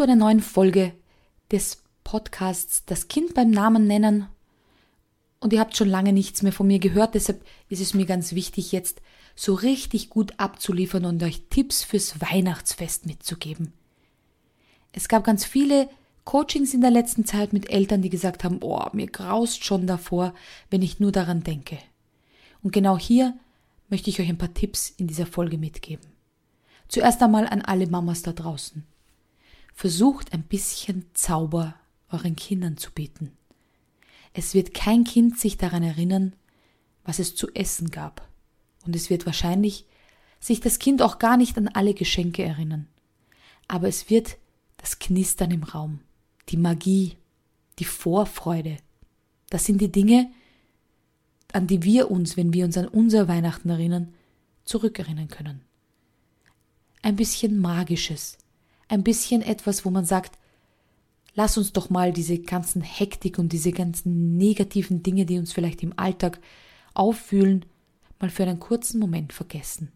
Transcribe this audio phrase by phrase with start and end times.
[0.00, 0.94] zu einer neuen Folge
[1.52, 4.28] des Podcasts Das Kind beim Namen nennen.
[5.40, 8.34] Und ihr habt schon lange nichts mehr von mir gehört, deshalb ist es mir ganz
[8.34, 9.02] wichtig, jetzt
[9.36, 13.74] so richtig gut abzuliefern und euch Tipps fürs Weihnachtsfest mitzugeben.
[14.92, 15.90] Es gab ganz viele
[16.24, 20.32] Coachings in der letzten Zeit mit Eltern, die gesagt haben, oh, mir graust schon davor,
[20.70, 21.76] wenn ich nur daran denke.
[22.62, 23.34] Und genau hier
[23.90, 26.06] möchte ich euch ein paar Tipps in dieser Folge mitgeben.
[26.88, 28.86] Zuerst einmal an alle Mamas da draußen.
[29.72, 31.74] Versucht ein bisschen Zauber
[32.10, 33.32] euren Kindern zu bieten.
[34.32, 36.34] Es wird kein Kind sich daran erinnern,
[37.04, 38.28] was es zu essen gab.
[38.86, 39.86] Und es wird wahrscheinlich
[40.38, 42.86] sich das Kind auch gar nicht an alle Geschenke erinnern.
[43.68, 44.38] Aber es wird
[44.76, 46.00] das Knistern im Raum,
[46.48, 47.16] die Magie,
[47.78, 48.78] die Vorfreude.
[49.50, 50.30] Das sind die Dinge,
[51.52, 54.14] an die wir uns, wenn wir uns an unser Weihnachten erinnern,
[54.64, 55.62] zurückerinnern können.
[57.02, 58.38] Ein bisschen Magisches,
[58.90, 60.36] ein bisschen etwas, wo man sagt,
[61.34, 65.82] lass uns doch mal diese ganzen Hektik und diese ganzen negativen Dinge, die uns vielleicht
[65.82, 66.40] im Alltag
[66.92, 67.64] auffühlen,
[68.18, 69.92] mal für einen kurzen Moment vergessen.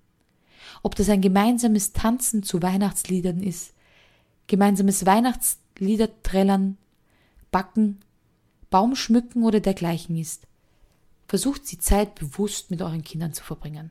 [0.83, 3.75] Ob das ein gemeinsames Tanzen zu Weihnachtsliedern ist,
[4.47, 6.79] gemeinsames Weihnachtslieder trällern,
[7.51, 7.99] backen,
[8.71, 10.47] Baum schmücken oder dergleichen ist.
[11.27, 13.91] Versucht die Zeit bewusst mit euren Kindern zu verbringen.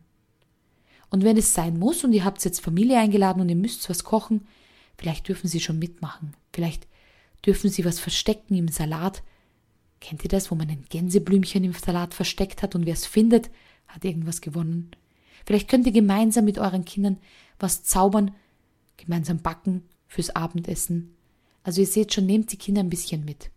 [1.09, 4.03] Und wenn es sein muss und ihr habt jetzt Familie eingeladen und ihr müsst was
[4.03, 4.47] kochen,
[4.97, 6.33] vielleicht dürfen sie schon mitmachen.
[6.53, 6.88] Vielleicht
[7.45, 9.23] dürfen sie was verstecken im Salat.
[10.00, 13.50] Kennt ihr das, wo man ein Gänseblümchen im Salat versteckt hat und wer es findet,
[13.88, 14.91] hat irgendwas gewonnen?
[15.45, 17.17] Vielleicht könnt ihr gemeinsam mit euren Kindern
[17.59, 18.31] was zaubern,
[18.97, 21.16] gemeinsam backen fürs Abendessen.
[21.63, 23.50] Also ihr seht schon, nehmt die Kinder ein bisschen mit.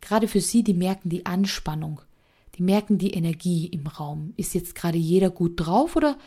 [0.00, 2.00] Gerade für sie, die merken die Anspannung,
[2.54, 4.32] die merken die Energie im Raum.
[4.36, 6.18] Ist jetzt gerade jeder gut drauf oder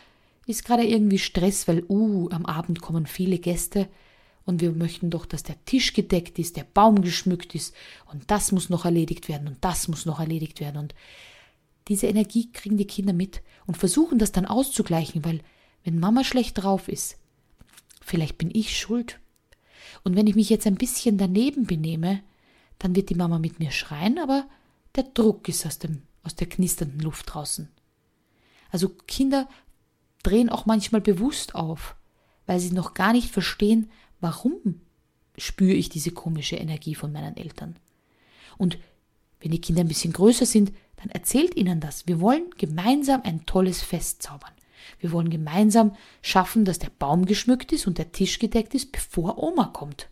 [0.46, 3.88] ist gerade irgendwie Stress, weil, uh, am Abend kommen viele Gäste
[4.44, 7.74] und wir möchten doch, dass der Tisch gedeckt ist, der Baum geschmückt ist
[8.06, 10.94] und das muss noch erledigt werden und das muss noch erledigt werden und
[11.88, 15.40] diese Energie kriegen die Kinder mit und versuchen das dann auszugleichen, weil
[15.84, 17.18] wenn Mama schlecht drauf ist,
[18.00, 19.18] vielleicht bin ich schuld.
[20.04, 22.22] Und wenn ich mich jetzt ein bisschen daneben benehme,
[22.78, 24.48] dann wird die Mama mit mir schreien, aber
[24.94, 27.68] der Druck ist aus, dem, aus der knisternden Luft draußen.
[28.70, 29.48] Also Kinder
[30.22, 31.96] drehen auch manchmal bewusst auf,
[32.46, 33.90] weil sie noch gar nicht verstehen,
[34.20, 34.80] warum
[35.36, 37.76] spüre ich diese komische Energie von meinen Eltern.
[38.58, 38.78] Und
[39.40, 42.06] wenn die Kinder ein bisschen größer sind, dann erzählt ihnen das.
[42.06, 44.52] Wir wollen gemeinsam ein tolles Fest zaubern.
[45.00, 49.42] Wir wollen gemeinsam schaffen, dass der Baum geschmückt ist und der Tisch gedeckt ist, bevor
[49.42, 50.08] Oma kommt.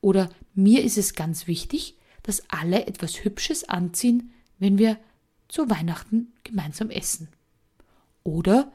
[0.00, 4.98] Oder mir ist es ganz wichtig, dass alle etwas Hübsches anziehen, wenn wir
[5.48, 7.28] zu Weihnachten gemeinsam essen.
[8.22, 8.70] Oder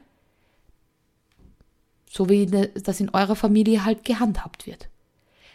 [2.20, 4.90] so wie das in eurer Familie halt gehandhabt wird.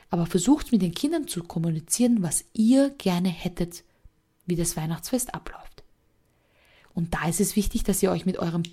[0.09, 3.83] Aber versucht mit den Kindern zu kommunizieren, was ihr gerne hättet,
[4.47, 5.83] wie das Weihnachtsfest abläuft.
[6.95, 8.63] Und da ist es wichtig, dass ihr euch mit eurem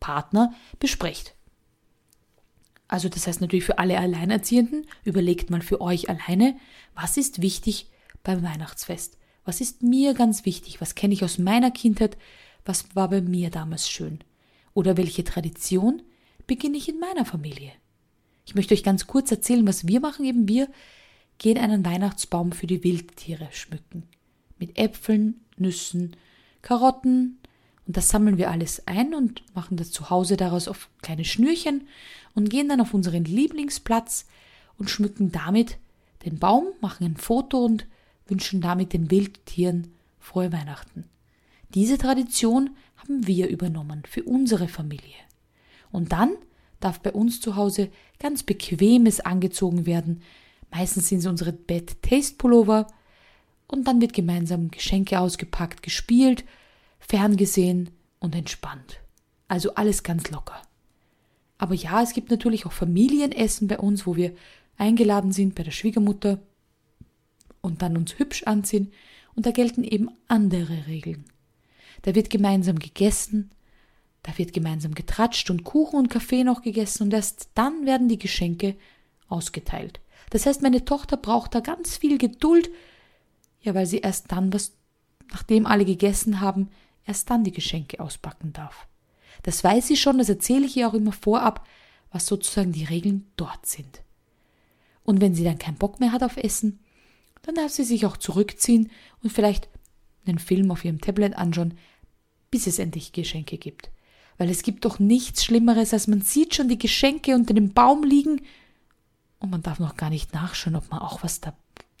[0.00, 1.36] Partner besprecht.
[2.88, 6.56] Also das heißt natürlich für alle Alleinerziehenden, überlegt mal für euch alleine,
[6.96, 7.88] was ist wichtig
[8.24, 9.16] beim Weihnachtsfest?
[9.44, 10.80] Was ist mir ganz wichtig?
[10.80, 12.18] Was kenne ich aus meiner Kindheit?
[12.64, 14.18] Was war bei mir damals schön?
[14.74, 16.02] Oder welche Tradition
[16.48, 17.70] beginne ich in meiner Familie?
[18.44, 20.24] Ich möchte euch ganz kurz erzählen, was wir machen.
[20.24, 20.68] Eben wir
[21.38, 24.02] gehen einen Weihnachtsbaum für die Wildtiere schmücken.
[24.58, 26.16] Mit Äpfeln, Nüssen,
[26.62, 27.38] Karotten,
[27.86, 31.88] und das sammeln wir alles ein und machen das zu Hause daraus auf kleine Schnürchen
[32.34, 34.26] und gehen dann auf unseren Lieblingsplatz
[34.76, 35.78] und schmücken damit
[36.26, 37.86] den Baum, machen ein Foto und
[38.26, 41.04] wünschen damit den Wildtieren frohe Weihnachten.
[41.74, 45.16] Diese Tradition haben wir übernommen für unsere Familie.
[45.90, 46.34] Und dann
[46.80, 50.22] darf bei uns zu Hause ganz bequemes angezogen werden.
[50.70, 52.86] Meistens sind es unsere Bed-Taste-Pullover.
[53.66, 56.44] Und dann wird gemeinsam Geschenke ausgepackt, gespielt
[57.00, 59.00] ferngesehen und entspannt.
[59.48, 60.60] Also alles ganz locker.
[61.56, 64.34] Aber ja, es gibt natürlich auch Familienessen bei uns, wo wir
[64.76, 66.38] eingeladen sind bei der Schwiegermutter
[67.60, 68.92] und dann uns hübsch anziehen
[69.34, 71.24] und da gelten eben andere Regeln.
[72.02, 73.50] Da wird gemeinsam gegessen,
[74.28, 78.18] da wird gemeinsam getratscht und Kuchen und Kaffee noch gegessen und erst dann werden die
[78.18, 78.76] Geschenke
[79.26, 80.00] ausgeteilt.
[80.28, 82.68] Das heißt, meine Tochter braucht da ganz viel Geduld,
[83.62, 84.74] ja, weil sie erst dann was,
[85.32, 86.68] nachdem alle gegessen haben,
[87.06, 88.86] erst dann die Geschenke auspacken darf.
[89.44, 91.66] Das weiß sie schon, das erzähle ich ihr auch immer vorab,
[92.12, 94.02] was sozusagen die Regeln dort sind.
[95.04, 96.80] Und wenn sie dann keinen Bock mehr hat auf Essen,
[97.40, 98.90] dann darf sie sich auch zurückziehen
[99.22, 99.70] und vielleicht
[100.26, 101.78] einen Film auf ihrem Tablet anschauen,
[102.50, 103.90] bis es endlich Geschenke gibt.
[104.38, 108.04] Weil es gibt doch nichts Schlimmeres, als man sieht schon die Geschenke unter dem Baum
[108.04, 108.40] liegen
[109.40, 111.52] und man darf noch gar nicht nachschauen, ob man auch was da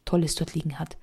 [0.04, 0.96] Tolles dort liegen hat.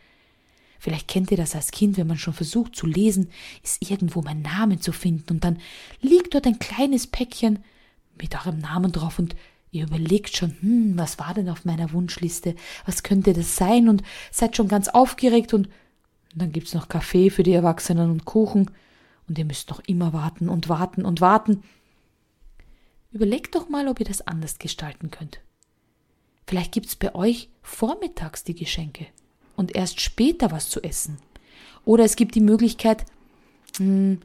[0.80, 3.30] Vielleicht kennt ihr das als Kind, wenn man schon versucht zu lesen,
[3.64, 5.60] ist irgendwo mein Name zu finden und dann
[6.02, 7.60] liegt dort ein kleines Päckchen
[8.20, 9.36] mit eurem Namen drauf und
[9.72, 12.56] ihr überlegt schon, hm, was war denn auf meiner Wunschliste?
[12.86, 13.90] Was könnte das sein?
[13.90, 15.70] Und seid schon ganz aufgeregt und
[16.34, 18.72] dann gibt's noch Kaffee für die Erwachsenen und Kuchen
[19.28, 21.64] und ihr müsst noch immer warten und warten und warten.
[23.12, 25.40] Überlegt doch mal, ob ihr das anders gestalten könnt.
[26.48, 29.08] Vielleicht gibt's bei euch vormittags die Geschenke
[29.56, 31.18] und erst später was zu essen.
[31.86, 33.06] Oder es gibt die Möglichkeit,
[33.78, 34.20] hm,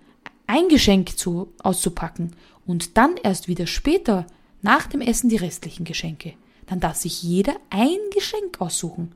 [0.47, 2.35] ein Geschenk zu, auszupacken
[2.67, 4.27] und dann erst wieder später
[4.63, 6.35] nach dem Essen die restlichen Geschenke.
[6.67, 9.13] Dann darf sich jeder ein Geschenk aussuchen.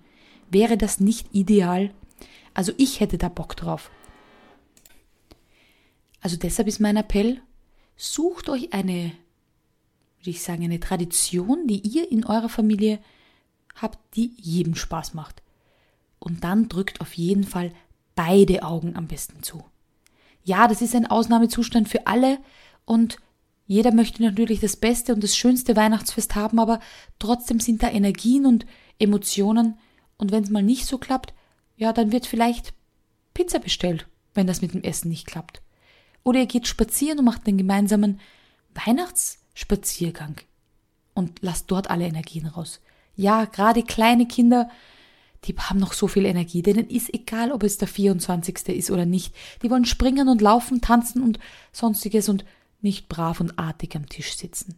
[0.51, 1.91] Wäre das nicht ideal?
[2.55, 3.91] Also ich hätte da Bock drauf.
[6.25, 7.43] Also deshalb ist mein Appell,
[7.97, 9.13] sucht euch eine,
[10.21, 12.99] würde ich sagen, eine Tradition, die ihr in eurer Familie
[13.75, 15.43] habt, die jedem Spaß macht
[16.19, 17.73] und dann drückt auf jeden Fall
[18.15, 19.65] beide Augen am besten zu.
[20.45, 22.39] Ja, das ist ein Ausnahmezustand für alle
[22.87, 23.19] und
[23.67, 26.81] jeder möchte natürlich das beste und das schönste Weihnachtsfest haben, aber
[27.19, 28.65] trotzdem sind da Energien und
[28.99, 29.79] Emotionen
[30.17, 31.35] und wenn es mal nicht so klappt,
[31.77, 32.73] ja, dann wird vielleicht
[33.35, 35.61] Pizza bestellt, wenn das mit dem Essen nicht klappt.
[36.25, 38.21] Oder ihr geht spazieren und macht einen gemeinsamen
[38.75, 40.37] Weihnachtsspaziergang
[41.15, 42.81] und lasst dort alle Energien raus.
[43.15, 44.69] Ja, gerade kleine Kinder
[45.45, 48.69] die haben noch so viel Energie, denen ist egal, ob es der 24.
[48.69, 49.35] ist oder nicht.
[49.63, 51.39] Die wollen springen und laufen, tanzen und
[51.73, 52.45] sonstiges und
[52.81, 54.75] nicht brav und artig am Tisch sitzen.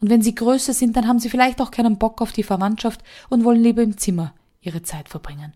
[0.00, 3.02] Und wenn sie größer sind, dann haben sie vielleicht auch keinen Bock auf die Verwandtschaft
[3.28, 5.52] und wollen lieber im Zimmer ihre Zeit verbringen.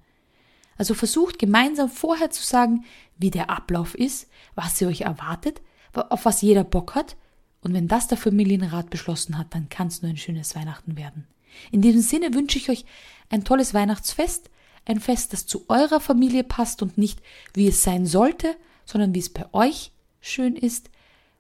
[0.76, 2.84] Also versucht gemeinsam vorher zu sagen,
[3.16, 5.60] wie der Ablauf ist, was sie euch erwartet,
[5.92, 7.16] auf was jeder Bock hat,
[7.64, 11.26] und wenn das der Familienrat beschlossen hat, dann kann es nur ein schönes Weihnachten werden.
[11.72, 12.84] In diesem Sinne wünsche ich euch
[13.30, 14.50] ein tolles Weihnachtsfest,
[14.84, 17.22] ein Fest, das zu eurer Familie passt und nicht
[17.54, 18.54] wie es sein sollte,
[18.84, 20.90] sondern wie es bei euch schön ist.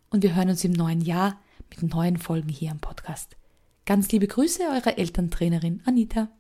[0.08, 1.38] Und wir hören uns im neuen Jahr
[1.68, 3.36] mit neuen Folgen hier am Podcast.
[3.84, 6.30] Ganz liebe Grüße, eure Elterntrainerin Anita.